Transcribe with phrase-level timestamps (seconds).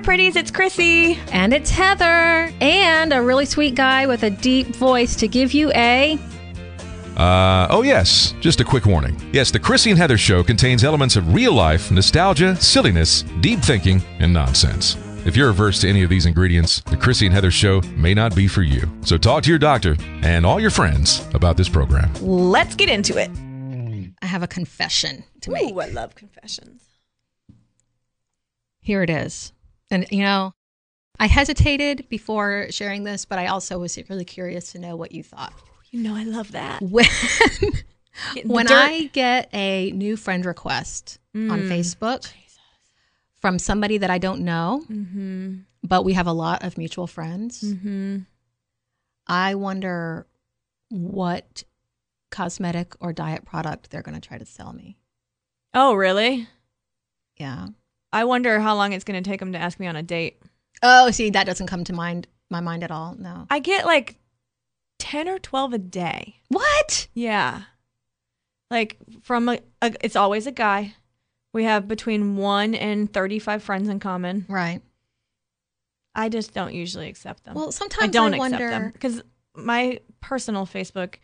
[0.00, 0.36] there, pretties.
[0.36, 1.18] It's Chrissy.
[1.32, 2.52] And it's Heather.
[2.60, 6.18] And a really sweet guy with a deep voice to give you a.
[7.16, 9.20] Uh, oh, yes, just a quick warning.
[9.32, 14.02] Yes, the Chrissy and Heather show contains elements of real life, nostalgia, silliness, deep thinking,
[14.20, 14.96] and nonsense.
[15.26, 18.34] If you're averse to any of these ingredients, the Chrissy and Heather show may not
[18.34, 18.88] be for you.
[19.02, 22.10] So talk to your doctor and all your friends about this program.
[22.22, 23.30] Let's get into it.
[24.22, 25.74] I have a confession to make.
[25.74, 26.82] Ooh, I love confessions.
[28.80, 29.52] Here it is.
[29.90, 30.54] And, you know,
[31.18, 35.22] I hesitated before sharing this, but I also was really curious to know what you
[35.22, 35.52] thought.
[35.90, 36.80] You know, I love that.
[36.82, 37.04] When,
[38.34, 38.74] Get in the when dirt.
[38.74, 42.30] I get a new friend request on Facebook
[43.40, 44.84] from somebody that I don't know,
[45.82, 48.18] but we have a lot of mutual friends, mm-hmm.
[49.26, 50.26] I wonder
[50.90, 51.64] what
[52.30, 54.96] cosmetic or diet product they're going to try to sell me.
[55.72, 56.48] Oh, really?
[57.36, 57.68] Yeah.
[58.12, 60.42] I wonder how long it's going to take them to ask me on a date.
[60.82, 63.14] Oh, see, that doesn't come to mind my mind at all.
[63.18, 63.46] No.
[63.50, 64.16] I get like
[64.98, 66.36] 10 or 12 a day.
[66.48, 67.06] What?
[67.14, 67.62] Yeah.
[68.70, 70.94] Like from a, a it's always a guy.
[71.52, 74.46] We have between 1 and 35 friends in common.
[74.48, 74.80] Right.
[76.14, 77.54] I just don't usually accept them.
[77.54, 78.70] Well, sometimes I don't I accept wonder.
[78.70, 79.22] them because
[79.54, 81.16] my personal Facebook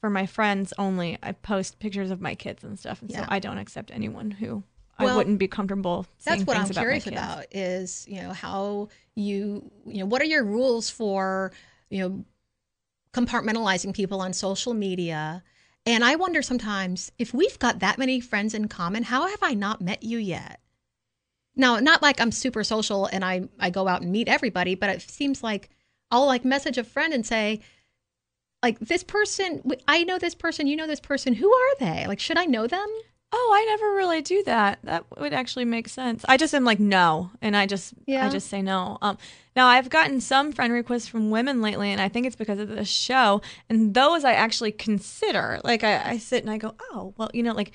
[0.00, 3.20] for my friends only, I post pictures of my kids and stuff, and Yeah.
[3.20, 4.62] so I don't accept anyone who
[4.98, 6.06] Well, I wouldn't be comfortable.
[6.24, 10.26] That's what I'm about curious about is, you know, how you, you know, what are
[10.26, 11.52] your rules for,
[11.90, 12.24] you know,
[13.12, 15.42] compartmentalizing people on social media?
[15.84, 19.54] And I wonder sometimes if we've got that many friends in common, how have I
[19.54, 20.60] not met you yet?
[21.54, 24.90] Now, not like I'm super social and I I go out and meet everybody, but
[24.90, 25.70] it seems like
[26.10, 27.60] I'll like message a friend and say
[28.62, 32.06] like this person I know this person, you know this person, who are they?
[32.06, 32.86] Like should I know them?
[33.32, 34.78] Oh, I never really do that.
[34.84, 36.24] That would actually make sense.
[36.28, 38.26] I just am like no, and I just Yeah.
[38.26, 38.98] I just say no.
[39.02, 39.18] Um,
[39.54, 42.68] now I've gotten some friend requests from women lately, and I think it's because of
[42.68, 43.42] this show.
[43.68, 45.60] And those I actually consider.
[45.64, 47.72] Like I, I sit and I go, oh, well, you know, like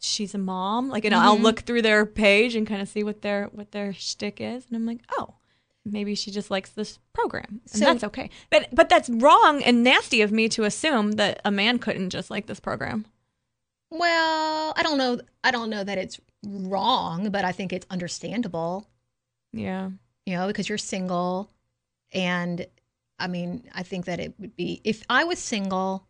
[0.00, 0.88] she's a mom.
[0.90, 1.44] Like, and I'll Mm-hmm.
[1.44, 4.76] look through their page and kind of see what their what their shtick is, and
[4.76, 5.34] I'm like, oh.
[5.82, 8.28] Maybe she just likes this program, and So- that's okay.
[8.50, 12.30] But but that's wrong and nasty of me to assume that a man couldn't just
[12.30, 13.06] like this program.
[13.90, 15.20] Well, I don't know.
[15.42, 18.88] I don't know that it's wrong, but I think it's understandable,
[19.52, 19.90] Yeah.
[20.26, 21.50] you know, because you're single.
[22.12, 22.66] And
[23.18, 26.06] I mean, I think that it would be if I was single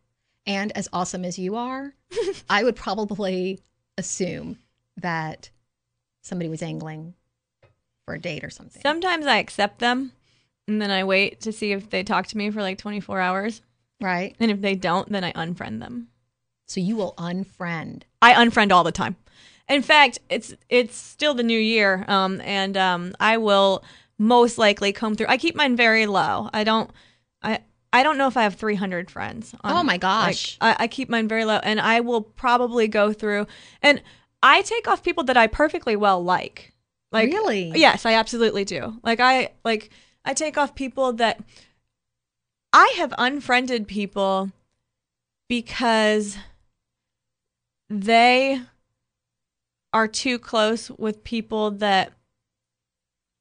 [0.47, 1.95] and as awesome as you are,
[2.51, 3.61] I would probably
[3.99, 4.59] assume
[4.97, 5.51] that
[6.23, 7.15] somebody was angling
[8.07, 8.81] for a date or something.
[8.83, 10.13] Sometimes I accept them
[10.69, 13.63] and then I wait to see if they talk to me for like 24 hours.
[14.01, 14.37] right?
[14.39, 16.09] And if they don't, then I unfriend them.
[16.71, 18.03] So you will unfriend.
[18.23, 19.17] I unfriend all the time.
[19.69, 23.83] In fact, it's it's still the new year, um, and um, I will
[24.19, 25.27] most likely comb through.
[25.29, 26.49] I keep mine very low.
[26.53, 26.89] I don't.
[27.43, 27.59] I
[27.93, 29.53] I don't know if I have 300 friends.
[29.65, 30.59] on- Oh my gosh.
[30.61, 33.49] like, I, I keep mine very low, and I will probably go through.
[33.83, 34.01] And
[34.41, 36.73] I take off people that I perfectly well like.
[37.11, 37.73] Like Really?
[37.75, 38.97] Yes, I absolutely do.
[39.03, 39.91] Like I like
[40.25, 41.41] I take off people that
[42.73, 44.53] I have unfriended people
[45.49, 46.37] because
[47.91, 48.63] they
[49.93, 52.13] are too close with people that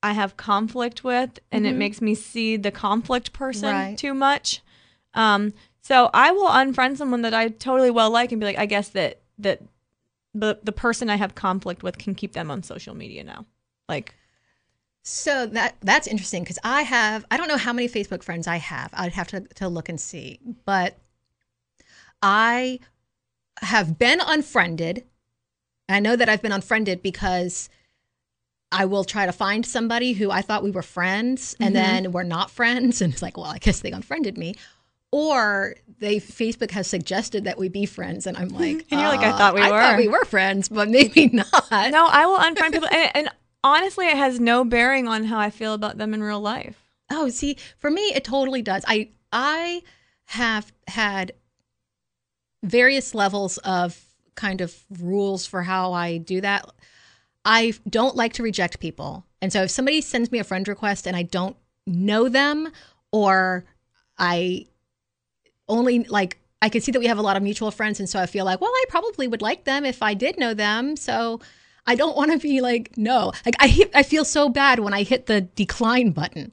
[0.01, 1.77] I have conflict with and it Mhm.
[1.77, 3.97] makes me see the conflict person Right.
[3.97, 4.61] too much.
[5.13, 8.65] Um so I will unfriend someone that I totally well like and be like I
[8.65, 9.61] guess that that
[10.33, 13.45] the the person I have conflict with can keep them on social media now.
[13.87, 14.15] Like
[15.03, 18.57] So that that's interesting because I have I don't know how many Facebook friends I
[18.57, 18.89] have.
[18.93, 20.97] I'd have to to look and see, but
[22.21, 22.79] I
[23.61, 25.05] have been unfriended.
[25.87, 27.69] I know that I've been unfriended because
[28.71, 32.23] I will try to find somebody who I thought we were friends and then we're
[32.23, 34.55] not friends, and it's like, well, I guess they unfriended me.
[35.11, 39.21] Or they Facebook has suggested that we be friends, and I'm like, And you're like,
[39.21, 40.03] I uh, thought we I thought were.
[40.03, 41.49] we were friends, but maybe not.
[41.71, 43.29] no, I will unfriend people and, and
[43.63, 46.77] honestly it has no bearing on how I feel about them in real life.
[47.11, 48.85] Oh, see, for me, it totally does.
[48.87, 49.81] I I
[50.25, 51.31] have had
[52.63, 53.99] various levels of
[54.35, 56.69] kind of rules for how I do that.
[57.45, 61.07] I don't like to reject people, and so if somebody sends me a friend request
[61.07, 61.55] and I don't
[61.87, 62.71] know them,
[63.11, 63.65] or
[64.17, 64.67] I
[65.67, 68.19] only like I can see that we have a lot of mutual friends, and so
[68.19, 70.97] I feel like, well, I probably would like them if I did know them.
[70.97, 71.39] So
[71.87, 73.31] I don't want to be like, no.
[73.45, 76.51] Like I hit, I feel so bad when I hit the decline button.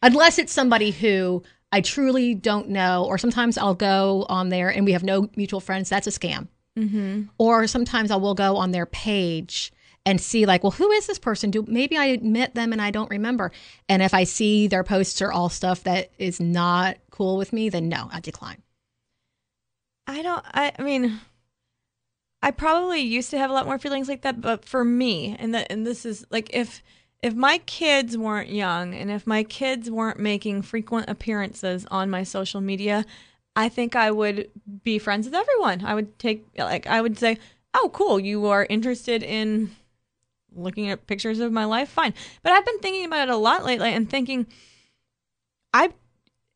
[0.00, 1.42] Unless it's somebody who
[1.72, 5.60] I truly don't know, or sometimes I'll go on there and we have no mutual
[5.60, 5.88] friends.
[5.88, 6.48] That's a scam.
[6.78, 7.22] Mm-hmm.
[7.38, 9.72] Or sometimes I will go on their page
[10.04, 11.50] and see like, well, who is this person?
[11.50, 13.52] Do maybe I met them and I don't remember.
[13.88, 17.68] And if I see their posts are all stuff that is not cool with me,
[17.68, 18.62] then no, I decline.
[20.06, 20.44] I don't.
[20.52, 21.20] I, I mean,
[22.42, 25.54] I probably used to have a lot more feelings like that, but for me, and
[25.54, 26.82] that, and this is like if
[27.22, 32.24] if my kids weren't young and if my kids weren't making frequent appearances on my
[32.24, 33.04] social media,
[33.54, 34.50] I think I would
[34.82, 35.84] be friends with everyone.
[35.84, 37.38] I would take like I would say,
[37.74, 39.70] "Oh, cool, you are interested in
[40.54, 43.64] looking at pictures of my life, fine." But I've been thinking about it a lot
[43.64, 44.46] lately and thinking
[45.72, 45.90] I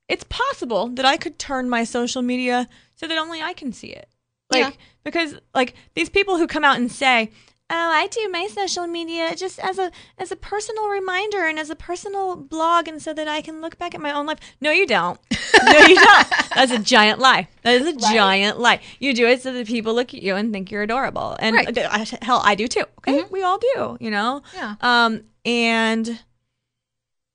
[0.08, 3.88] it's possible that I could turn my social media so that only I can see
[3.88, 4.08] it.
[4.50, 4.72] Like Yeah.
[5.04, 7.30] because like these people who come out and say,
[7.68, 11.70] "Oh, I do my social media just as a as a personal reminder and as
[11.70, 14.70] a personal blog and so that I can look back at my own life." No,
[14.70, 15.18] you don't.
[15.64, 16.26] no, you don't.
[16.54, 17.48] That's a giant lie.
[17.62, 18.80] That is a giant lie.
[19.00, 21.36] You do it so that people look at you and think you're adorable.
[21.40, 21.76] And Right.
[21.78, 22.84] uh, hell, I do too.
[22.98, 23.24] Okay?
[23.30, 24.42] We all do, you know.
[24.54, 24.76] Yeah.
[24.80, 26.20] Um and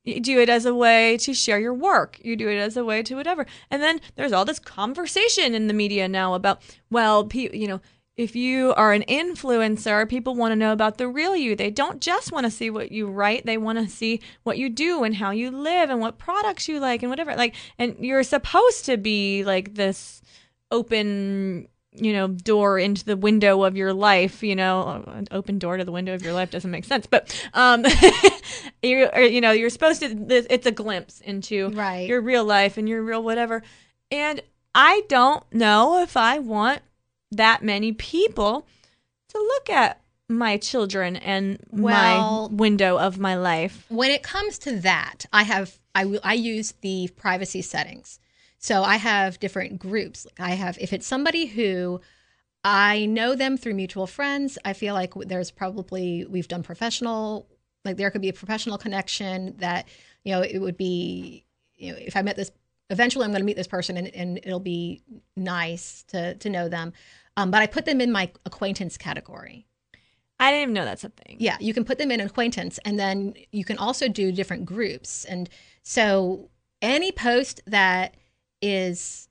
[0.03, 2.19] you do it as a way to share your work.
[2.23, 3.45] You do it as a way to whatever.
[3.69, 7.81] And then there's all this conversation in the media now about, well, pe- you know,
[8.21, 11.55] if you are an influencer, people want to know about the real you.
[11.55, 13.45] They don't just want to see what you write.
[13.45, 16.79] They want to see what you do and how you live and what products you
[16.79, 17.35] like and whatever.
[17.35, 20.21] Like, and you're supposed to be like this
[20.71, 24.43] open, you know, door into the window of your life.
[24.43, 27.33] You know, an open door to the window of your life doesn't make sense, but
[27.53, 27.83] um,
[28.81, 30.13] you you know, you're supposed to.
[30.13, 32.07] this- It's a glimpse into Right.
[32.07, 33.61] your real life and your real whatever.
[34.09, 34.41] And
[34.73, 36.81] I don't know if I want
[37.31, 38.67] that many people
[39.29, 43.85] to look at my children and Well- my window of my life.
[43.89, 48.19] when it comes to that, I have I will I use the privacy settings.
[48.59, 50.25] So I have different groups.
[50.25, 51.99] Like I have if it's somebody who
[52.63, 57.47] I know them through mutual friends, I feel like there's probably we've done professional
[57.83, 59.87] like there could be a professional connection that
[60.23, 61.45] you know it would be
[61.75, 62.51] you know if I met this
[62.91, 65.01] eventually I'm going to meet this person and, and it'll be
[65.35, 66.93] nice to to know them.
[67.37, 69.65] Um, but I put them in my acquaintance category.
[70.39, 71.37] I didn't even know that's a thing.
[71.39, 75.23] Yeah, you can put them in acquaintance, and then you can also do different groups.
[75.25, 75.47] And
[75.83, 76.49] so,
[76.81, 78.17] any post that
[78.59, 79.29] is,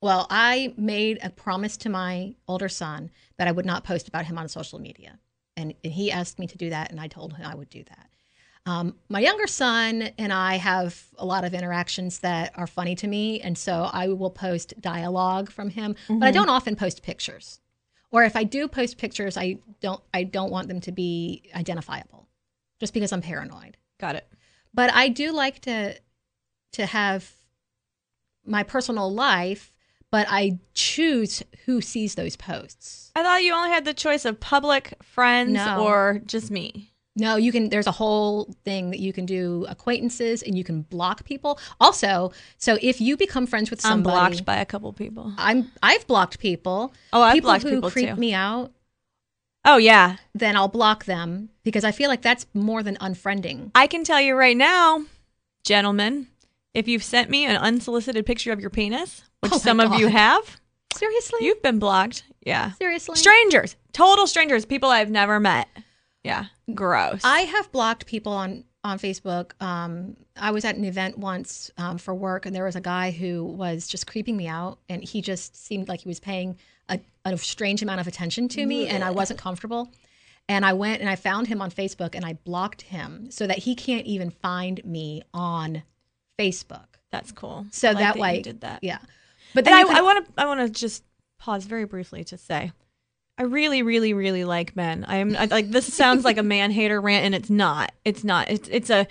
[0.00, 4.24] well, I made a promise to my older son that I would not post about
[4.24, 5.18] him on social media,
[5.54, 7.84] and, and he asked me to do that, and I told him I would do
[7.84, 8.08] that.
[8.66, 13.06] Um, my younger son and I have a lot of interactions that are funny to
[13.06, 17.60] me, and so I will post dialogue from him, but I don't often post pictures.
[18.10, 22.28] Or if I do post pictures, I don't I don't want them to be identifiable,
[22.80, 23.76] just because I'm paranoid.
[23.98, 24.28] Got it.
[24.74, 25.94] But I do like to
[26.72, 27.30] to have
[28.44, 29.72] my personal life,
[30.10, 33.12] but I choose who sees those posts.
[33.14, 35.84] I thought you only had the choice of public, friends, No.
[35.84, 36.92] or just me.
[37.18, 37.68] No, you can.
[37.68, 41.58] There's a whole thing that you can do acquaintances, and you can block people.
[41.80, 45.32] Also, so if you become friends with I'm blocked by a couple people.
[45.36, 46.94] I'm I've blocked people.
[47.12, 48.16] Oh, I've people blocked who people creep too.
[48.16, 48.72] me out.
[49.64, 53.70] Oh yeah, Then I'll block them because I feel like that's more than unfriending.
[53.74, 55.04] I can tell you right now,
[55.64, 56.28] gentlemen,
[56.72, 60.06] if you've sent me an unsolicited picture of your penis, which Oh some of you
[60.08, 60.58] have,
[60.94, 62.22] Seriously, you've been blocked.
[62.46, 62.72] Yeah.
[62.72, 63.16] seriously.
[63.16, 65.68] Strangers, total strangers, people I've never met.
[66.24, 67.20] Yeah, gross.
[67.24, 69.60] I have blocked people on on Facebook.
[69.60, 73.10] Um, I was at an event once um, for work, and there was a guy
[73.10, 76.56] who was just creeping me out, and he just seemed like he was paying
[76.88, 79.90] a, a strange amount of attention to me, and I wasn't comfortable.
[80.50, 83.58] And I went and I found him on Facebook, and I blocked him so that
[83.58, 85.82] he can't even find me on
[86.38, 86.86] Facebook.
[87.10, 87.66] That's cool.
[87.70, 88.82] So like that you way, did that.
[88.82, 88.98] yeah.
[89.54, 91.04] But then you I, can- I want to I want to just
[91.38, 92.72] pause very briefly to say
[93.38, 95.04] I really really really like men.
[95.06, 97.92] I am I, like this sounds like a man hater rant and it's not.
[98.04, 98.50] It's not.
[98.50, 99.06] It's it's a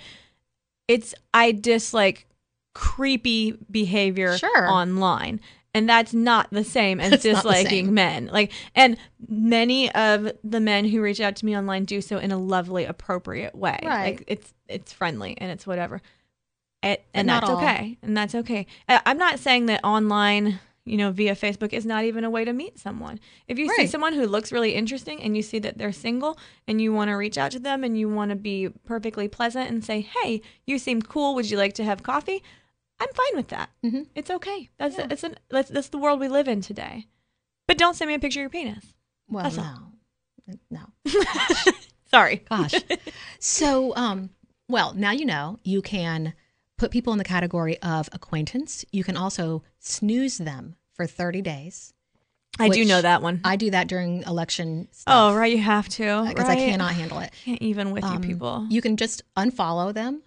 [0.86, 2.26] it's I dislike
[2.74, 4.70] creepy behavior Sure.
[4.70, 5.40] online.
[5.74, 7.94] And that's not the same as That's disliking same.
[7.94, 8.26] men.
[8.32, 8.96] Like and
[9.28, 12.84] many of the men who reach out to me online do so in a lovely
[12.84, 13.78] appropriate way.
[13.84, 14.16] Right.
[14.16, 16.00] Like it's it's friendly and it's whatever.
[16.82, 17.56] It, and that's all.
[17.58, 17.98] okay.
[18.02, 18.66] And that's okay.
[18.88, 22.44] I- I'm not saying that online, you know, via Facebook is not even a way
[22.44, 23.20] to meet someone.
[23.46, 26.80] If you see someone who looks really interesting and you see that they're single and
[26.80, 29.84] you want to reach out to them and you want to be perfectly pleasant and
[29.84, 31.34] say, "Hey, you seem cool.
[31.34, 32.42] Would you like to have coffee?"
[33.00, 33.70] I'm fine with that.
[33.84, 34.06] Mhm.
[34.14, 34.70] It's okay.
[34.78, 35.06] That's Yeah.
[35.10, 37.06] it's an that's, that's the world we live in today.
[37.66, 38.94] But don't send me a picture of your penis.
[39.28, 39.92] well, that's no,
[40.70, 40.80] no.
[42.10, 42.36] Sorry.
[42.48, 42.74] Gosh.
[43.38, 44.30] so, um,
[44.68, 46.32] well, now you know you can
[46.78, 48.84] put people in the category of acquaintance.
[48.90, 51.92] You can also snooze them for 30 days.
[52.60, 53.40] I do know that one.
[53.44, 55.52] I do that during election oh, right.
[55.52, 56.24] You have to.
[56.28, 56.58] because right?
[56.58, 57.32] I cannot handle it.
[57.44, 58.66] Can't even with Um, you people.
[58.68, 60.22] You can just unfollow them,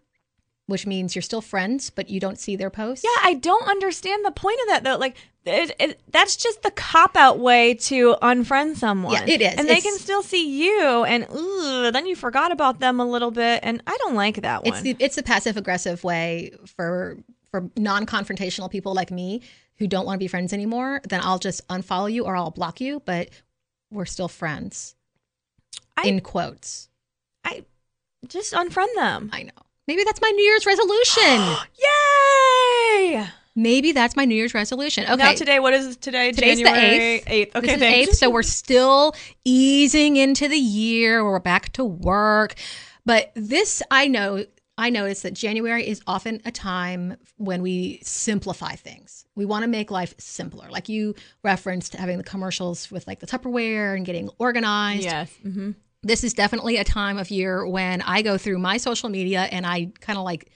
[0.72, 3.04] which means you're still friends, but you don't see their posts.
[3.06, 4.98] Yeah, I don't understand the point of that though.
[4.98, 9.14] Like, it, it, that's just the cop out way to unfriend someone.
[9.14, 9.54] Yeah, it is.
[9.58, 11.26] and they can still see you, and
[11.96, 14.74] then you forgot about them a little bit, and I don't like that one.
[14.74, 17.18] It's the it's the passive aggressive way for
[17.52, 19.42] for non confrontational people like me
[19.78, 21.02] who don't want to be friends anymore.
[21.10, 23.30] Then I'll just unfollow you or I'll block you, but
[23.92, 24.96] we're still friends.
[25.98, 26.88] I- in quotes.
[27.44, 27.66] I
[28.28, 29.32] just unfriend them.
[29.34, 29.52] I know.
[29.92, 31.58] Maybe that's my New Year's resolution.
[33.14, 33.28] Yay!
[33.58, 35.04] Maybe that's my New Year's resolution.
[35.04, 35.18] Okay.
[35.18, 36.32] Now today, what is today?
[36.32, 37.24] Today's the January eighth.
[37.28, 37.56] Eighth.
[37.58, 41.26] Okay, this is eighth, so we're still easing into the year.
[41.26, 42.56] We're back to work,
[43.06, 44.46] but this I know.
[44.78, 49.26] I notice that January is often a time when we simplify things.
[49.36, 53.28] We want to make life simpler, like you referenced having the commercials with like the
[53.28, 55.04] Tupperware and getting organized.
[55.04, 55.30] yes.
[55.44, 55.72] hmm
[56.04, 59.66] This is definitely a time of year when I go through my social media and
[59.66, 60.52] I kind of like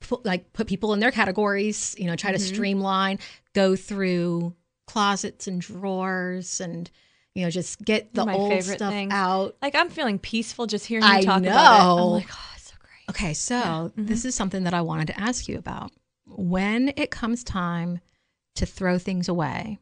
[0.00, 2.54] put, like put people in their categories, you know, try to mm-hmm.
[2.54, 3.18] streamline,
[3.52, 4.54] go through
[4.86, 6.90] closets and drawers and
[7.34, 9.12] you know just get the My old stuff things.
[9.12, 9.56] out.
[9.62, 11.80] Like I'm feeling peaceful just hearing you I talk about it.
[11.80, 12.06] I'm know.
[12.08, 13.10] like, oh, it's so great.
[13.10, 14.28] Okay, so this mm-hmm.
[14.28, 15.92] is something that I wanted to ask you about.
[16.26, 18.00] When it comes time
[18.56, 19.78] to throw things away,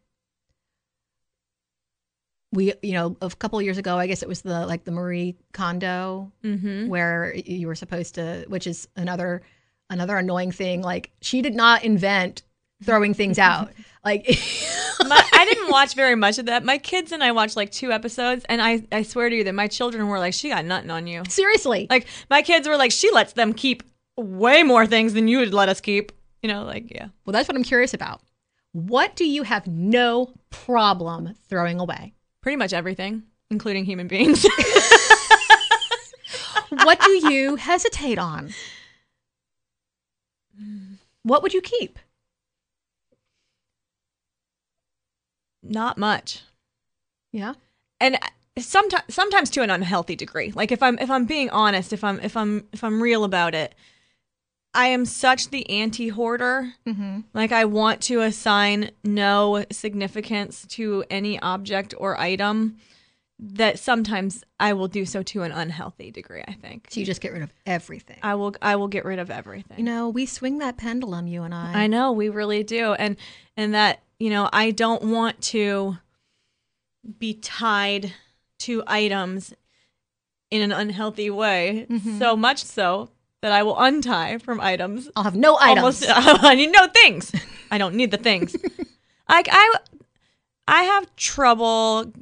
[2.53, 4.91] we, you know, a couple of years ago, I guess it was the like the
[4.91, 6.89] Marie Kondo Mm-hmm.
[6.89, 9.43] where you were supposed to, which is another
[9.91, 10.83] another annoying thing.
[10.83, 12.43] Like she did not invent
[12.85, 13.71] throwing things out.
[14.05, 14.27] Like
[15.07, 16.65] my, I didn't watch very much of that.
[16.65, 19.55] My kids and I watched like two episodes, and I, I swear to you that
[19.55, 22.93] my children were like, "She got nothing on you." seriously, Like my kids were like,
[22.93, 23.83] "She lets them keep
[24.17, 26.13] way more things than you would let us keep."
[26.43, 27.09] You know, like yeah.
[27.27, 28.23] well, that's what I'm curious about.
[28.73, 32.15] What do you have no problem throwing away?
[32.43, 34.45] Pretty much everything, including human beings.
[36.71, 38.55] what do you hesitate on?
[41.23, 41.99] What would you keep?
[45.63, 46.43] Not much.
[47.33, 47.55] Yeah.
[48.01, 48.17] and
[48.59, 52.19] sometimes sometimes to an unhealthy degree like if i'm if i'm being honest if i'm
[52.21, 53.75] if i'm if i'm real about it
[54.75, 57.21] i am such the anti hoarder Mm-hmm.
[57.35, 62.77] like i want to assign no significance to any object or item
[63.41, 67.21] that sometimes i will do so to an unhealthy degree i think So you just
[67.21, 68.19] get rid of everything.
[68.23, 71.43] i will i will get rid of everything You know, we swing that pendulum, you
[71.45, 71.85] and I.
[71.85, 73.17] I know we really do, and
[73.57, 75.99] and that you know I don't want to
[77.19, 78.13] be tied
[78.61, 79.55] to items
[80.51, 81.87] in an unhealthy way.
[82.19, 83.11] So much so
[83.43, 85.09] that I will untie from items.
[85.15, 86.03] I'll have no items.
[86.03, 86.05] Almost,
[86.45, 87.33] I need no things.
[87.71, 88.57] I don't need the things.
[89.29, 89.75] like I,
[90.67, 92.13] I have trouble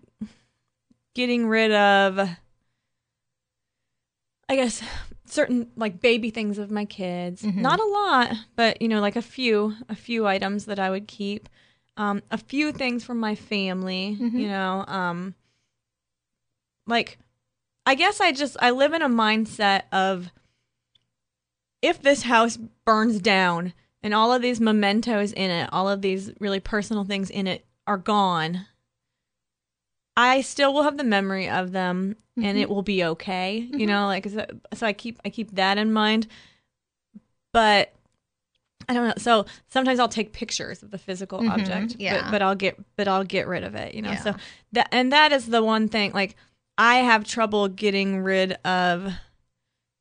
[1.14, 2.28] getting rid of.
[4.48, 4.80] I guess
[5.24, 7.42] certain like baby things of my kids.
[7.42, 7.56] Mhm.
[7.56, 11.08] Not a lot, but you know, like a few, a few items that I would
[11.08, 11.48] keep.
[11.96, 14.16] Um, a few things from my family.
[14.20, 14.32] Mhm.
[14.38, 15.34] You know, um,
[16.86, 17.18] like
[17.86, 20.30] I guess I just I live in a mindset of
[21.86, 26.32] if this house burns down and all of these mementos in it, all of these
[26.40, 28.66] really personal things in it are gone,
[30.16, 32.60] I still will have the memory of them and Mhm.
[32.62, 33.68] it will be okay.
[33.70, 33.88] You Mhm.
[33.88, 36.26] know, like so, so I keep I keep that in mind.
[37.52, 37.92] But
[38.88, 39.14] I don't know.
[39.18, 42.22] So sometimes I'll take pictures of the physical Mhm, object, yeah.
[42.22, 43.94] but, but I'll get but I'll get rid of it.
[43.94, 44.16] You know, Yeah.
[44.16, 44.34] so
[44.72, 46.12] that and that is the one thing.
[46.12, 46.36] Like
[46.78, 49.12] I have trouble getting rid of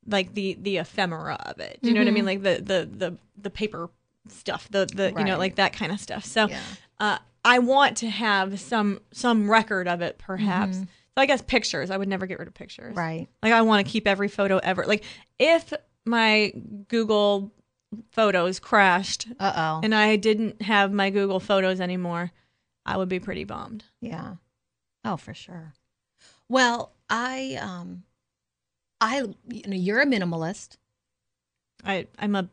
[0.07, 1.79] like the the ephemera of it.
[1.81, 2.25] Do you know what I mean?
[2.25, 3.89] Like the the the the paper
[4.27, 6.23] stuff, the the you know like that kind of stuff.
[6.25, 6.61] So Yeah.
[6.99, 10.77] uh, I want to have some some record of it, perhaps.
[10.77, 10.87] Mhm.
[11.15, 11.91] So I guess pictures.
[11.91, 12.95] I would never get rid of pictures.
[12.95, 13.27] Right.
[13.43, 14.85] Like I want to keep every photo ever.
[14.85, 15.03] Like
[15.39, 15.71] if
[16.05, 16.51] my
[16.87, 17.51] Google
[18.11, 19.79] photos crashed Uh oh.
[19.83, 22.31] and I didn't have my Google photos anymore,
[22.85, 23.85] I would be pretty bummed.
[24.01, 24.35] Yeah.
[25.05, 25.73] Oh, for sure.
[26.49, 28.03] Well, I um
[29.01, 29.17] I
[29.49, 30.77] you know, you're a minimalist.
[31.83, 32.49] I I'm a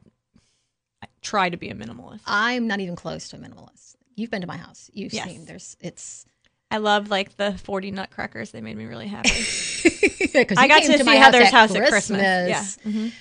[1.03, 2.21] I try to be a minimalist.
[2.27, 3.97] I'm not even close to a minimalist.
[4.15, 4.91] You've been to my house.
[4.93, 5.25] You've Yes.
[5.25, 6.27] seen there's it's
[6.71, 8.51] I love like the 40 nutcrackers.
[8.51, 9.29] They made me really happy.
[10.57, 12.49] I got to see Heather's house at Christmas.
[12.49, 12.65] Yeah.
[12.85, 13.13] Mhm.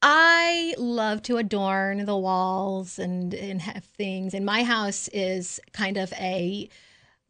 [0.00, 4.32] I love to adorn the walls and and have things.
[4.34, 6.68] And my house is kind of a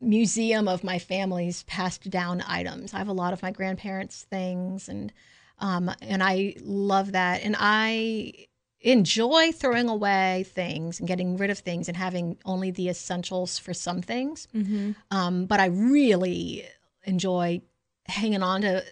[0.01, 2.95] museum of my family's passed down items.
[2.95, 5.13] I have a lot of my grandparents' things, and
[5.59, 7.43] um, and I love that.
[7.43, 8.47] And I
[8.81, 13.75] enjoy throwing away things and getting rid of things and having only the essentials for
[13.75, 14.47] some things.
[14.55, 14.93] Mm-hmm.
[15.11, 16.65] Um, but I really
[17.05, 17.61] enjoy
[18.07, 18.85] hanging on to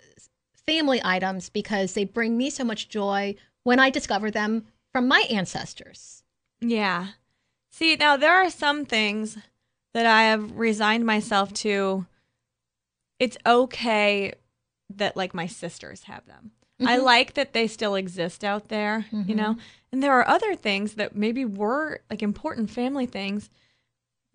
[0.67, 5.25] family items because they bring me so much joy when I discover them from my
[5.31, 6.25] ancestors.
[6.61, 7.09] Yeah.
[7.71, 9.39] See, now there are some things
[9.97, 12.05] that I have resigned myself to.
[13.19, 14.35] It's okay
[14.91, 16.51] that like my sisters have them.
[16.83, 17.03] I Mhm.
[17.03, 19.37] like that they still exist out there, you Mhm.
[19.37, 19.57] know?
[19.91, 23.49] And there are other things that maybe were like important family things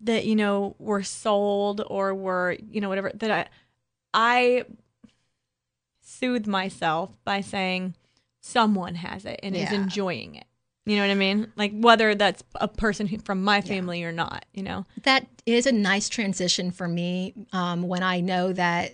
[0.00, 3.46] that, you know, were sold or were, you know, whatever that I
[4.12, 4.64] I
[6.00, 7.94] soothe myself by saying
[8.40, 10.46] someone has it and is enjoying it.
[10.84, 11.52] You know what I mean?
[11.56, 14.84] Like whether that's a person who, from my family or not, you know.
[15.04, 18.90] That is a nice transition for me um, when I know that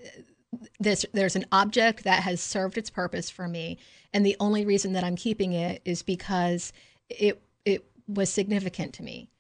[0.80, 3.78] this there's an object that has served its purpose for me,
[4.12, 6.73] and the only reason that I'm keeping it is because
[7.09, 9.30] it it was significant to me.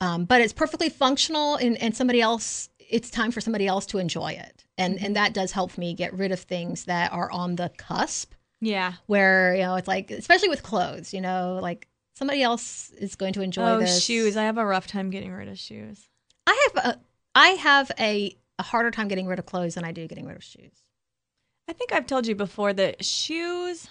[0.00, 2.68] Um, but it's perfectly functional, and, and somebody else.
[2.88, 6.12] It's time for somebody else to enjoy it, and and that does help me get
[6.14, 8.92] rid of things that are on the cusp Yeah.
[9.06, 13.32] where you know it's like especially with clothes you know like somebody else is going
[13.34, 14.36] to enjoy oh, this shoes.
[14.36, 16.08] I have a rough time getting rid of shoes.
[16.46, 16.98] i have a
[17.34, 20.36] i have a, a harder time getting rid of clothes than i do getting rid
[20.36, 20.82] of shoes
[21.68, 23.88] I think I've told you before that shoes,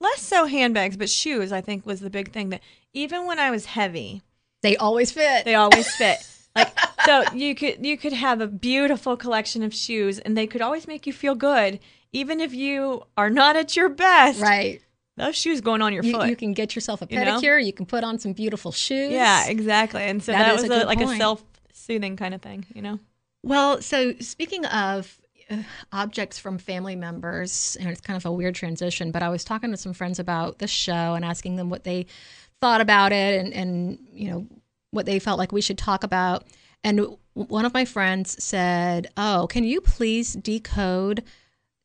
[0.00, 2.62] less so handbags, but shoes, I think was the big thing that
[2.92, 4.22] even when I was heavy,
[4.62, 6.18] they always fit they always fit.
[6.54, 10.62] Like so you could you could have a beautiful collection of shoes and they could
[10.62, 11.80] always make you feel good
[12.12, 14.40] even if you are not at your best.
[14.40, 14.82] right
[15.20, 16.28] Those shoes going on your you, foot.
[16.28, 17.38] you can get yourself a You know?
[17.38, 20.02] pedicure you can put on some beautiful shoes yeah, exactly.
[20.02, 22.98] And so That that, was a a, like a self-soothing kind of thing, you know.
[23.42, 25.62] Well, so speaking of uh,
[25.92, 29.70] objects from family members, and it's kind of a weird transition, but I was talking
[29.70, 32.06] to some friends about the show and asking them what they
[32.60, 34.46] thought about it and, and you know,
[34.90, 36.44] what they felt like we should talk about.
[36.84, 41.24] And one of my friends said, Oh, can you please decode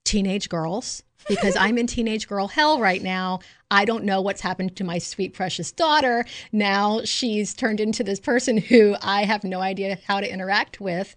[0.05, 1.03] teenage girls?
[1.27, 3.39] Because I'm in teenage girl hell right now.
[3.71, 6.23] I don't know what's happened to my sweet, precious daughter.
[6.51, 11.15] Now she's turned into this person who I have no idea how to interact with.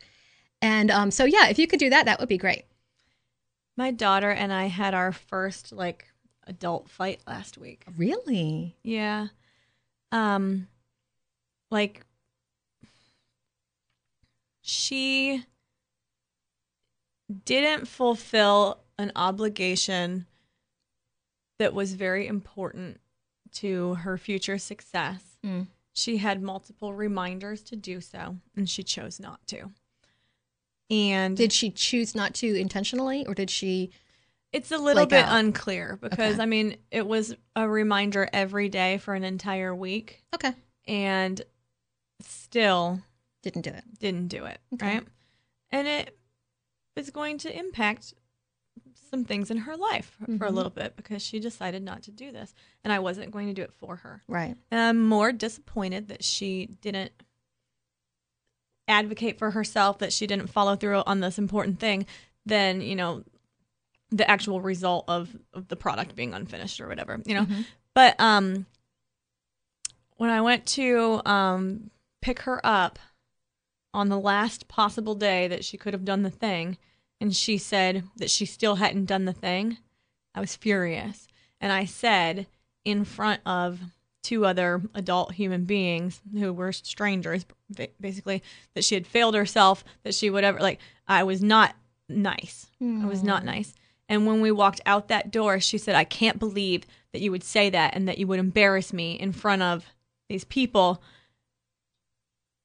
[0.62, 2.64] And um, so, yeah, if you could do that, that would be great.
[3.76, 6.06] My daughter and I had our first like
[6.48, 7.84] adult fight last week.
[7.96, 8.76] Really?
[8.82, 9.28] Yeah.
[10.10, 10.66] Um
[11.70, 12.02] like
[14.62, 15.44] she
[17.44, 20.26] didn't fulfill an obligation
[21.58, 23.00] that was very important
[23.52, 25.22] to her future success.
[25.44, 25.66] Mm.
[25.92, 29.70] She had multiple reminders to do so and she chose not to.
[30.90, 33.90] And Did she choose not to intentionally, or did she?
[34.52, 35.38] It's a little bit out.
[35.38, 36.42] unclear because Okay.
[36.42, 40.52] I mean, it was a reminder every day for an entire week Okay,
[40.86, 41.42] and
[42.22, 43.02] still
[43.42, 43.84] didn't do it.
[43.98, 44.86] didn't do it, Okay.
[44.94, 45.06] right?
[45.70, 46.16] And it
[46.96, 48.14] is going to impact
[49.08, 50.54] some things in her life for a Mhm.
[50.54, 53.62] little bit because she decided not to do this and I wasn't going to do
[53.62, 54.22] it for her.
[54.28, 54.56] Right.
[54.70, 57.12] And I'm more disappointed that she didn't
[58.86, 62.06] advocate for herself, that she didn't follow through on this important thing,
[62.46, 63.24] than, you know,
[64.10, 67.44] the actual result of, of the product being unfinished or whatever, you know.
[67.44, 67.64] Mhm.
[67.94, 68.66] But um
[70.16, 71.90] when I went to um
[72.22, 72.98] pick her up
[73.94, 76.78] on the last possible day that she could have done the thing
[77.20, 79.78] and she said that she still hadn't done the thing,
[80.34, 81.26] I was furious.
[81.60, 82.46] And I said
[82.84, 83.80] in front of
[84.22, 87.46] two other adult human beings who were strangers
[88.00, 88.42] basically
[88.74, 91.74] that she had failed herself, that she would ever like I was not
[92.08, 92.66] nice.
[92.80, 93.46] I was not hmm.
[93.46, 93.74] nice.
[94.08, 97.44] And when we walked out that door, she said, I can't believe that you would
[97.44, 99.86] say that and that you would embarrass me in front of
[100.28, 101.02] these people.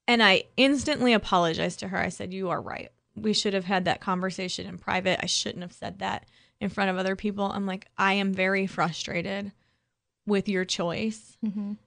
[0.08, 1.98] And I instantly apologized to her.
[1.98, 2.92] I said, You are right.
[3.16, 5.20] We should have had that conversation in private.
[5.22, 6.26] I shouldn't have said that
[6.60, 7.46] in front of other people.
[7.46, 9.52] I'm like, I am very frustrated
[10.26, 11.78] with your choice, Mhm.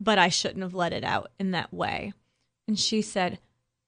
[0.00, 2.12] but I shouldn't have let it out in that way.
[2.68, 3.38] And she said,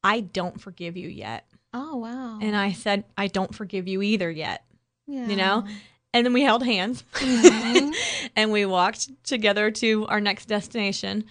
[0.03, 1.47] I don't forgive you yet.
[1.73, 2.39] Oh wow.
[2.43, 4.65] And I said, I don't forgive you either yet.
[5.07, 5.27] yeah.
[5.29, 5.67] You know?
[6.13, 7.95] And then we held hands Mhm.
[8.37, 11.25] and we walked together to our next destination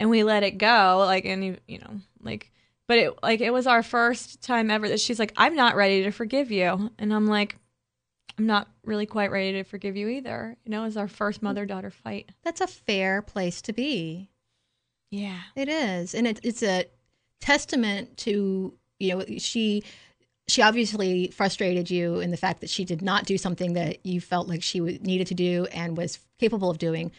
[0.00, 0.98] and we let it go.
[1.06, 2.50] Like, and you know, like,
[2.88, 6.02] but it, like, it was our first time ever that she's like, I'm not ready
[6.04, 6.90] to forgive you.
[6.98, 7.56] And I'm like,
[8.38, 10.56] I'm not really quite ready to forgive you either.
[10.64, 12.30] You know, it was our first mother daughter fight.
[12.42, 14.30] That's a fair place to be.
[15.10, 15.40] Yeah.
[15.54, 16.86] It is, and it, it's a
[17.40, 19.84] testament to you know she
[20.48, 24.20] she obviously frustrated you in the fact that she did not do something that you
[24.20, 27.12] felt like she needed to do and was capable of doing.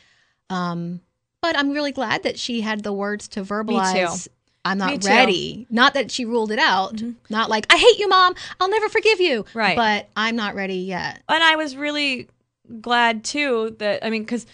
[0.50, 1.02] Um,
[1.42, 4.28] but I'm really glad that she had the words to verbalize.
[4.66, 5.66] I'm not ready.
[5.70, 6.96] Not that she ruled it out.
[6.96, 7.12] Mm-hmm.
[7.30, 8.36] Not like I hate you, mom.
[8.60, 9.46] I'll never forgive you.
[9.54, 9.76] Right.
[9.76, 11.22] But I'm not ready yet.
[11.30, 12.28] and I was really
[12.82, 14.46] glad too that I mean, because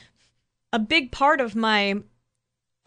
[0.71, 1.95] a big part of my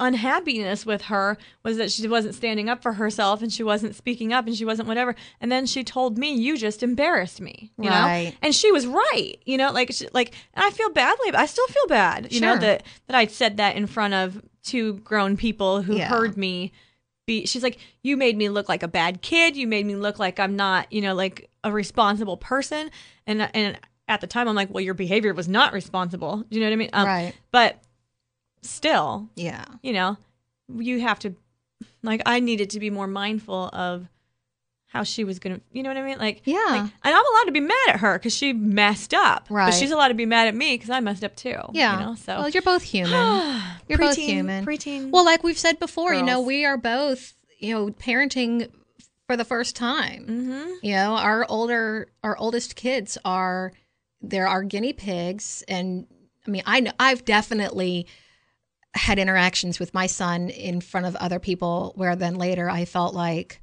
[0.00, 4.33] unhappiness with her was that she wasn't standing up for herself and she wasn't speaking
[4.33, 5.16] up and she wasn't whatever.
[5.40, 8.26] And then she told me, "You just embarrassed me," you Right.
[8.26, 11.33] know, and she was right, you know, like she, like, and I feel badly.
[11.35, 14.94] I still feel bad, you know, that that I said that in front of two
[14.98, 16.09] grown people who Yeah.
[16.09, 16.72] heard me.
[17.29, 19.55] Be, she's like, you made me look like a bad kid.
[19.55, 22.91] You made me look like I'm not, you know, like a responsible person.
[23.27, 26.38] And and at the time, I'm like, well, your behavior was not responsible.
[26.38, 26.91] Do you know what I mean?
[26.95, 27.35] Um, right.
[27.53, 27.77] But
[28.62, 29.64] still, Yeah.
[29.83, 30.17] you know,
[30.75, 31.35] you have to,
[32.03, 34.09] like, I needed to be more mindful of
[34.90, 36.18] how she was gonna, you know what I mean?
[36.18, 36.57] Like, Yeah.
[36.68, 39.46] like, and I'm allowed to be mad at her because she messed up.
[39.51, 39.66] Right.
[39.66, 41.57] But she's allowed to be mad at me because I messed up too.
[41.72, 41.98] Yeah.
[42.01, 43.12] You know, so Well, you're both human.
[43.88, 44.66] You're both Preteen- human.
[44.66, 45.11] Preteen.
[45.11, 48.70] Well, like we've said before, you know, we are both, you know, parenting
[49.27, 50.24] for the first time.
[50.27, 50.70] mm-hmm.
[50.83, 53.72] You know, our older, our oldest kids are,
[54.22, 56.07] they're our guinea pigs, and
[56.46, 58.07] I mean, I know I've definitely
[58.94, 63.14] had interactions with my son in front of other people where then later I felt
[63.14, 63.61] like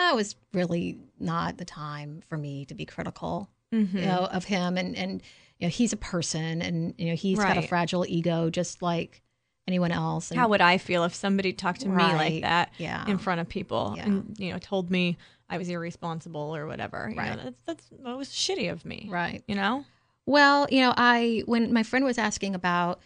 [0.00, 3.98] that was really not the time for me to be critical Mm-hmm.
[3.98, 5.22] you know, of him and and
[5.60, 9.22] you know he's a person and you know he's got a fragile ego just like
[9.68, 10.32] anyone else.
[10.32, 13.40] And, How would I feel if somebody talked to me like that yeah, in front
[13.40, 14.06] of people Yeah.
[14.06, 17.10] and you know told me I was irresponsible or whatever?
[17.12, 17.36] You Right.
[17.36, 19.06] know, that's, that's that was shitty of me.
[19.08, 19.44] right.
[19.46, 19.84] You know.
[20.26, 22.98] Well, you know, I when my friend was asking about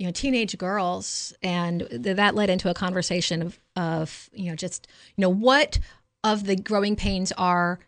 [0.00, 4.56] you know teenage girls, and th- that led into a conversation of of you know
[4.56, 5.78] just you know what
[6.32, 7.78] of the growing pains are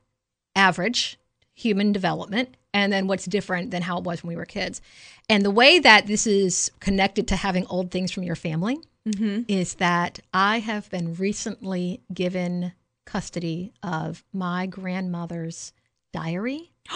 [0.57, 1.18] average
[1.55, 4.81] human development and then what's different than how it was when we were kids
[5.29, 9.44] and the way that this is connected to having old things from your family Mm-hmm.
[9.48, 12.72] is that I have been recently given
[13.07, 15.72] custody of my grandmother's
[16.12, 16.70] diary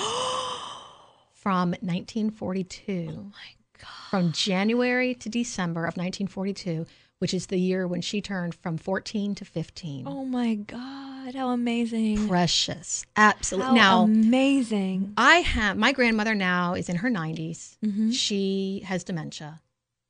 [1.33, 3.09] from 1942.
[3.11, 3.31] Oh my
[3.79, 4.11] god.
[4.11, 6.87] From January to December of 1942,
[7.21, 10.05] which is the year when she turned from 14 to 15.
[10.07, 11.14] Oh my god.
[11.33, 12.29] How amazing.
[12.29, 13.05] Precious.
[13.17, 13.69] Absolutely.
[13.69, 15.15] How now, amazing.
[15.17, 17.77] I have my grandmother now is in her 90s.
[17.85, 18.11] Mm-hmm.
[18.11, 19.61] She has dementia.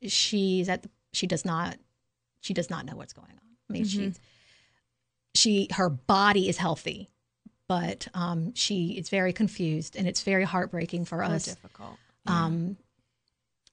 [0.06, 1.76] She's at the, she does not
[2.40, 3.40] she does not know what's going on.
[3.70, 3.88] I mean, Mhm.
[3.90, 4.20] she's
[5.34, 7.10] she her body is healthy,
[7.68, 11.44] but um, she is very confused, and it's very heartbreaking for So us.
[11.46, 11.96] difficult.
[12.26, 12.76] Um,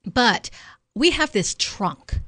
[0.05, 0.49] but
[0.95, 2.19] we have this trunk,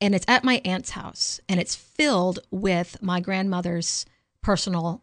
[0.00, 4.06] and it's at my aunt's house, and it's filled with my grandmother's
[4.44, 5.02] personal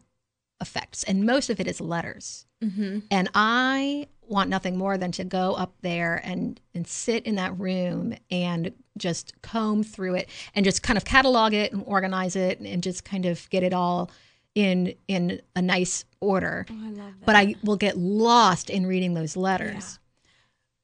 [0.60, 2.46] effects, and most of it is letters.
[2.62, 3.00] mm-hmm.
[3.10, 7.58] And I want nothing more than to go up there and and sit in that
[7.58, 12.60] room and just comb through it and just kind of catalog it and organize it
[12.60, 14.10] and just kind of get it all
[14.54, 16.64] in in a nice order.
[16.70, 17.26] Oh, I love that.
[17.26, 19.98] But I will get lost in reading those letters.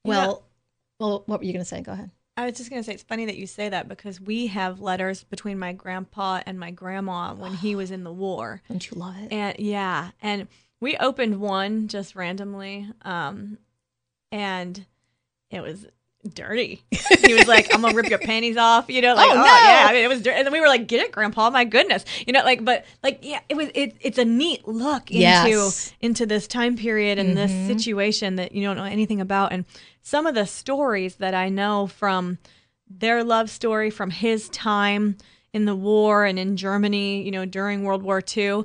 [0.05, 0.43] You Well, know-
[1.01, 1.81] well, what were you going to say?
[1.81, 2.11] Go ahead.
[2.39, 5.25] I was just gonna say it's funny that you say that because we have letters
[5.25, 8.63] between my grandpa and my grandma when he was in the war.
[8.69, 9.33] Don't you love it?
[9.33, 10.47] And yeah, and
[10.81, 13.59] we opened one just randomly, um,
[14.31, 14.87] and
[15.51, 15.87] it was
[16.35, 16.83] dirty.
[17.19, 19.87] he was like, "I'm gonna rip your panties off," you know, like, Oh, "Oh, yeah."
[19.89, 21.51] I mean, it was dirty, and then we were like, "Get it, Grandpa?
[21.51, 23.69] My goodness," you know, like, but like, yeah, it was.
[23.75, 25.93] It, it's a neat look into Yes.
[26.01, 27.67] into this time period and this Mhm.
[27.67, 29.65] situation that you don't know anything about, and
[30.03, 32.39] some of the stories that I know from
[32.89, 35.17] their love story from his time
[35.53, 38.65] in the war and in Germany, you know, during World War II.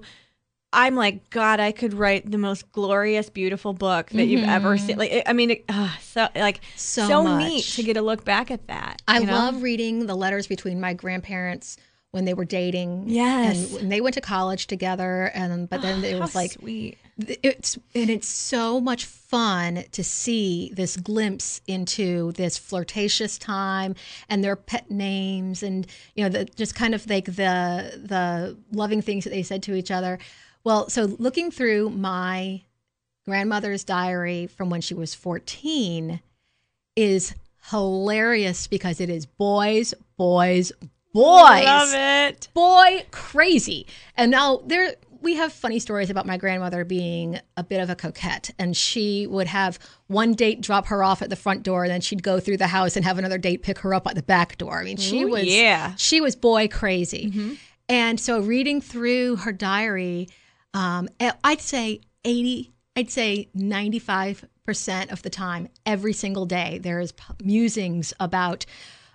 [0.76, 4.80] I'm like, God, I could write the most glorious, beautiful book that you've ever Mhm.
[4.80, 4.98] seen.
[4.98, 7.38] Like, it, I mean, it, uh, so like So, so, much.
[7.44, 9.02] neat to get a look back at that.
[9.08, 9.34] I you know?
[9.34, 11.78] love reading the letters between my grandparents
[12.14, 13.06] when they were dating.
[13.08, 13.58] Yes.
[13.58, 16.52] And when they went to college together and but then ah, it How was like
[16.52, 17.00] sweet.
[17.18, 23.96] it's and it's so much fun to see this glimpse into this flirtatious time
[24.30, 29.02] and their pet names and you know the, just kind of like the the loving
[29.02, 30.20] things that they said to each other
[30.64, 32.62] well so looking through my
[33.26, 36.20] grandmother's diary from when she was 14
[36.96, 37.34] is
[37.72, 40.72] hilarious because it is boys boys
[41.14, 42.48] boys Love it.
[42.54, 43.88] boy crazy.
[44.18, 47.96] And now there we have funny stories about my grandmother being a bit of a
[47.96, 51.92] coquette and she would have one date drop her off at the front door and
[51.92, 54.24] then she'd go through the house and have another date pick her up at the
[54.24, 54.80] back door.
[54.82, 55.96] I mean, she Ooh, was yeah.
[55.96, 57.58] she was boy crazy.
[57.88, 60.28] And so reading through her diary,
[60.74, 61.08] um,
[61.44, 67.24] I'd say 80 I'd say 95% of the time every single day there is p-
[67.44, 68.66] musings about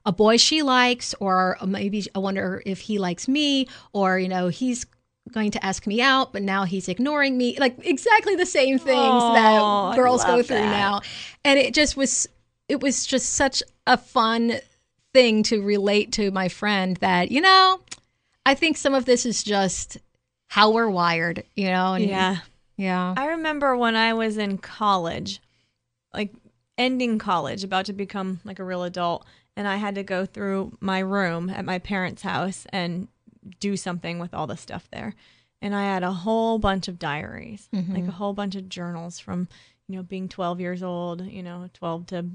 [0.06, 4.48] a boy she likes, or maybe I wonder if he likes me, or you know
[4.48, 4.87] he's
[5.32, 7.56] going to ask me out, but now he's ignoring me.
[7.58, 10.70] Like exactly the same things Oh, that girls go through that.
[10.70, 11.02] now.
[11.44, 12.26] And it just was
[12.68, 14.54] it was just such a fun
[15.12, 17.80] thing to relate to my friend that, you know,
[18.46, 19.98] I think some of this is just
[20.48, 21.94] how we're wired, you know?
[21.94, 22.37] And Yeah.
[22.76, 23.14] Yeah.
[23.16, 25.40] I remember when I was in college,
[26.14, 26.32] like
[26.78, 29.26] ending college, about to become like a real adult,
[29.59, 33.09] and I had to go through my room at my parents' house and
[33.59, 35.16] do something with all the stuff there.
[35.61, 39.49] And I had a whole bunch of diaries, like a whole bunch of journals from,
[39.88, 42.27] you know, being 12 years old, you know, 12 to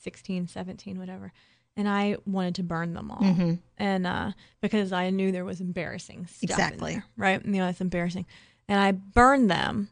[0.00, 1.34] 16, 17, whatever.
[1.76, 3.20] And I wanted to burn them all.
[3.20, 3.54] Mm-hmm.
[3.76, 4.32] And uh,
[4.62, 6.42] because I knew there was embarrassing stuff.
[6.42, 6.92] in Exactly.
[6.94, 7.44] there, right?
[7.44, 8.24] You know, it's embarrassing.
[8.66, 9.90] And I burned them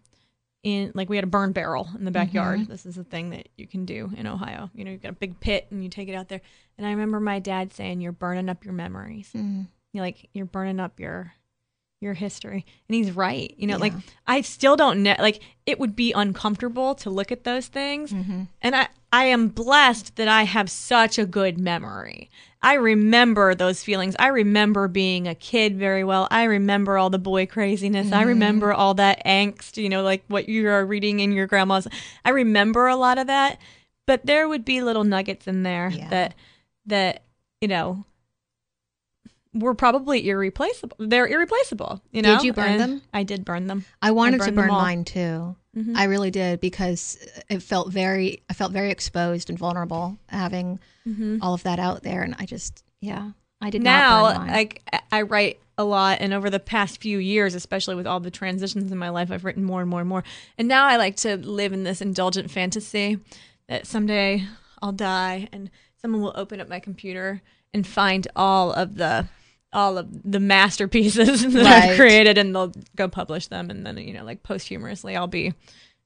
[0.63, 2.61] in, like, we had a burn barrel in the backyard.
[2.61, 2.71] Mm-hmm.
[2.71, 4.71] This is a thing that you can do in Ohio.
[4.75, 6.41] You know, you've got a big pit and you take it out there.
[6.77, 9.31] And I remember my dad saying, You're burning up your memories.
[9.35, 9.63] Mm-hmm.
[9.93, 11.33] You're like, you're burning up your
[12.03, 13.93] your history and he's right you know like
[14.27, 18.45] i still don't know like it would be uncomfortable to look at those things Mm-hmm.
[18.63, 22.31] and i i am blessed that i have such a good memory
[22.63, 27.19] i remember those feelings i remember being a kid very well i remember all the
[27.19, 28.29] boy craziness i mm-hmm.
[28.29, 31.89] remember all that angst you know like what you are reading in your grandma's
[32.25, 33.59] i remember a lot of that
[34.07, 36.09] but there would be little nuggets in there Yeah.
[36.09, 36.35] that
[36.87, 37.23] that
[37.61, 38.05] you know
[39.55, 40.97] were probably irreplaceable.
[41.01, 42.01] They're irreplaceable.
[42.13, 42.37] You know.
[42.37, 43.03] Did you burn And them?
[43.13, 43.85] I did burn them.
[44.01, 45.57] I wanted to burn mine too.
[45.77, 45.97] Mhm.
[45.97, 50.79] I really did because it felt very I felt very exposed and vulnerable having
[51.43, 53.31] all of that out there and I just yeah,
[53.61, 54.53] I did now, not burn mine.
[54.53, 58.31] like I write a lot, and over the past few years, especially with all the
[58.31, 60.23] transitions in my life, I've written more and more and more.
[60.59, 63.19] And now I like to live in this indulgent fantasy
[63.69, 64.45] that someday
[64.83, 65.71] I'll die and
[66.03, 67.41] someone will open up my computer
[67.73, 69.29] and find all of the
[69.73, 71.91] all of the masterpieces that Right.
[71.91, 75.55] I've created, and they'll go publish them, and then you know, like posthumously, I'll be,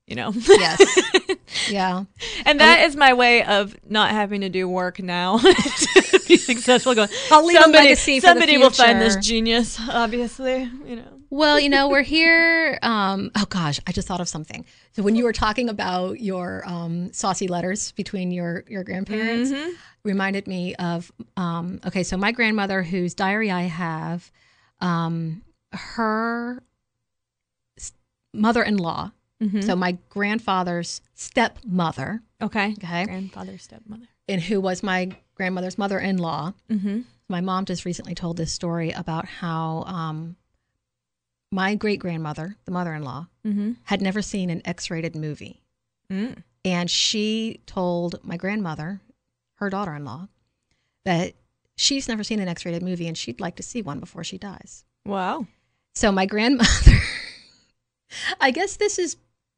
[0.07, 0.33] you know.
[0.35, 1.01] yes.
[1.71, 2.05] yeah.
[2.45, 6.95] And that is my way of not having to do work now to be successful.
[6.95, 9.79] Going, I'll leave a somebody, legacy for the somebody will find this genius.
[9.89, 11.14] Obviously, you know.
[11.35, 12.79] Well, you know, we're here.
[12.81, 14.65] Um, oh gosh, I just thought of something.
[14.93, 19.53] So when you were talking about your um, saucy letters between your your grandparents,
[20.05, 21.11] reminded me of.
[21.37, 24.31] Um, okay, so my grandmother, whose diary I have,
[24.81, 25.43] um,
[25.73, 26.63] her
[28.33, 29.11] mother-in-law.
[29.61, 32.75] So my grandfather's stepmother, Okay.
[32.79, 33.05] Okay.
[33.07, 34.07] Grandfather, stepmother.
[34.29, 36.55] and who was my grandmother's mother-in-law.
[36.71, 37.01] Mm-hmm.
[37.29, 40.37] My mom just recently told this story about how um,
[41.55, 43.73] my great grandmother, the mother in law, Mm-hmm.
[43.85, 45.63] had never seen an X rated movie.
[46.11, 46.43] Mm.
[46.65, 49.01] And she told my grandmother,
[49.57, 50.29] her daughter in law,
[51.05, 51.35] that
[51.77, 54.39] she's never seen an X rated movie and she'd like to see one before she
[54.39, 54.85] dies.
[55.05, 55.47] Wow.
[55.95, 56.99] So my grandmother,
[58.41, 59.17] I guess this is,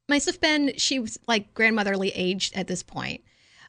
[0.09, 3.23] must have been, she was like grandmotherly aged at this point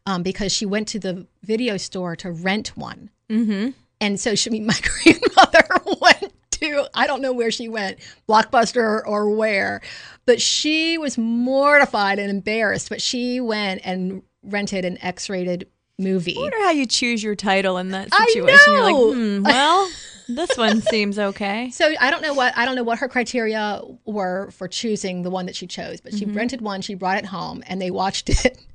[0.06, 3.12] um, because she went to the video store to rent one.
[3.30, 3.70] Mm-hmm.
[4.02, 5.68] And so she, my grandmother
[6.02, 9.82] went to, I don't know where she went, Blockbuster or where,
[10.26, 12.90] but she was mortified and embarrassed.
[12.90, 15.68] But she went and rented an X rated
[16.00, 16.36] movie.
[16.38, 18.74] I wonder how you choose your title in that situation.
[18.74, 19.90] You're like, hmm, well,
[20.28, 21.70] this one seems okay.
[21.72, 25.30] So I don't know what I don't know what her criteria were for choosing the
[25.32, 26.38] one that she chose, but she Mm-hmm.
[26.38, 28.58] rented one, she brought it home, and they watched it.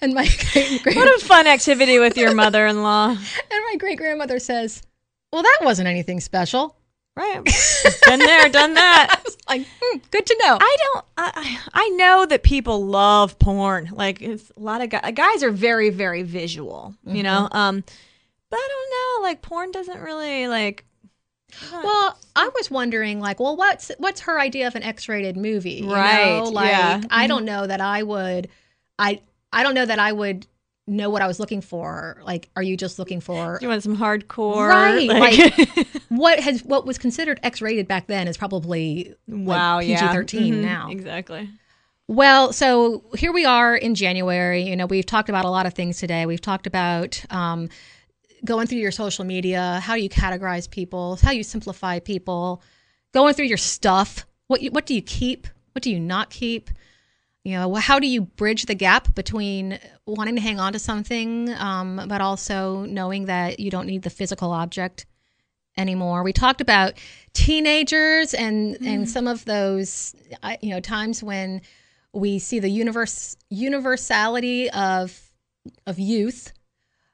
[0.00, 3.10] And my great grand- What a fun activity with your mother-in-law.
[3.10, 3.18] and
[3.70, 4.82] my great grandmother says,
[5.32, 6.74] "Well, that wasn't anything special."
[7.14, 7.44] Right.
[8.06, 9.08] Been there, done that.
[9.18, 11.04] I was like, hmm, "Good to know." I don't.
[11.18, 13.90] I I know that people love porn.
[13.92, 15.12] Like it's a lot of guys.
[15.14, 16.94] Guys are very very visual.
[17.04, 17.48] You know.
[17.50, 17.56] Mm-hmm.
[17.56, 17.84] Um,
[18.48, 19.28] but I don't know.
[19.28, 20.86] Like porn doesn't really like.
[21.70, 25.82] Well, I was wondering, like, well, what's what's her idea of an X-rated movie?
[25.82, 26.44] You Right, Know?
[26.44, 26.98] Like, yeah.
[26.98, 27.06] Mm-hmm.
[27.10, 28.48] I don't know that I would.
[28.98, 29.20] I
[29.52, 30.46] I don't know that I would
[30.86, 32.20] know what I was looking for.
[32.24, 34.68] Like, are you just looking for Do you want some hardcore?
[34.68, 39.76] Right, Like, what has what was considered X-rated back then is probably wow.
[39.76, 40.12] like yeah.
[40.12, 40.90] PG-13 Mhm, now.
[40.90, 41.48] Exactly.
[42.08, 44.62] Well, so here we are in January.
[44.62, 46.26] You know, we've talked about a lot of things today.
[46.26, 47.68] We've talked about um,
[48.44, 52.62] going through your social media, how do you categorize people, how you simplify people,
[53.14, 54.26] going through your stuff.
[54.48, 55.46] What you, what do you keep?
[55.72, 56.70] What do you not keep?
[57.44, 61.52] You know, how do you bridge the gap between wanting to hang on to something,
[61.54, 65.06] um, but also knowing that you don't need the physical object
[65.76, 66.22] anymore.
[66.22, 66.94] We talked about
[67.32, 70.14] teenagers and and some of those,
[70.60, 71.62] you know, times when
[72.12, 75.20] we see the universe universality of
[75.86, 76.52] of youth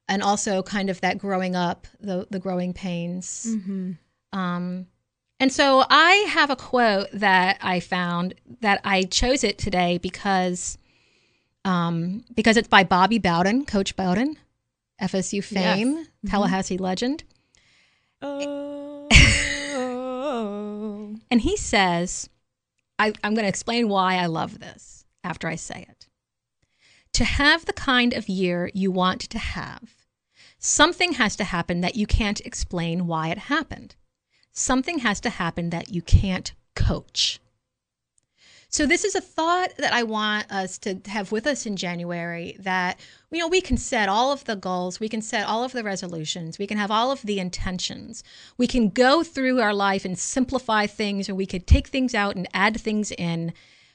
[0.08, 3.46] and also kind of that growing up, the the growing pains.
[3.48, 3.92] Mm-hmm.
[4.38, 4.86] Um,
[5.40, 10.78] and so I have a quote that I found that I chose it today because
[11.64, 14.36] um, because it's by Bobby Bowden, Coach Bowden,
[15.00, 16.06] FSU fame, Yes.
[16.30, 17.24] Tallahassee legend.
[18.22, 19.08] Oh.
[21.30, 22.28] And he says,
[22.98, 26.08] I, I'm going to explain why I love this after I say it.
[27.14, 29.94] To have the kind of year you want to have,
[30.58, 33.94] something has to happen that you can't explain why it happened.
[34.58, 37.38] Something has to happen that you can't coach.
[38.68, 42.56] So this is a thought that I want us to have with us in January
[42.58, 42.98] that
[43.30, 45.84] you know we can set all of the goals, we can set all of the
[45.84, 48.24] resolutions, we can have all of the intentions.
[48.56, 52.34] We can go through our life and simplify things or we could take things out
[52.34, 53.52] and add things in.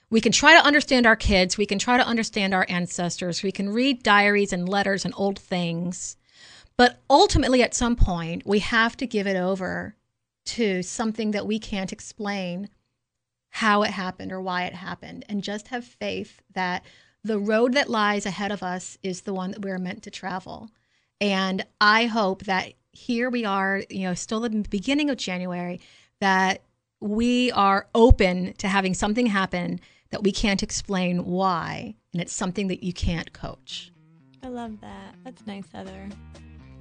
[0.09, 3.51] We can try to understand our kids, we can try to understand our ancestors, we
[3.51, 6.15] can read diaries and letters and old things.
[6.77, 9.97] But ultimately at some point we have to give it over
[10.45, 12.69] to something that we can't explain
[13.49, 16.83] how it happened or why it happened and just have faith that
[17.23, 20.69] the road that lies ahead of us is the one that we're meant to travel.
[21.21, 25.79] And I hope that here we are, you know, still the beginning of January,
[26.19, 26.63] that
[26.99, 29.79] we are open to having something happen
[30.09, 31.95] that we can't explain why.
[32.11, 33.91] And it's something that you can't coach.
[34.43, 35.15] I love that.
[35.23, 36.09] That's nice, Heather.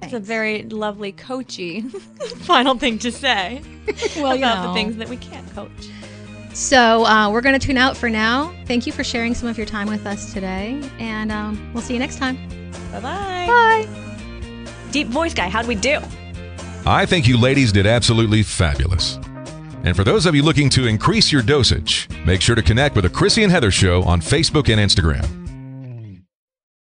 [0.03, 1.81] That's a very lovely coachy
[2.41, 3.61] final thing to say
[4.17, 4.67] Well, you about know.
[4.69, 5.69] the things that we can't coach.
[6.53, 8.53] So uh, we're going to tune out for now.
[8.65, 10.81] Thank you for sharing some of your time with us today.
[10.99, 12.35] And um, we'll see you next time.
[12.91, 13.47] Bye-bye.
[13.47, 13.87] Bye.
[14.91, 15.99] Deep voice guy, how'd we do?
[16.85, 19.15] I think you ladies did absolutely fabulous.
[19.83, 23.03] And for those of you looking to increase your dosage, make sure to connect with
[23.03, 25.42] the Chrissy and Heather Show on Facebook and Instagram.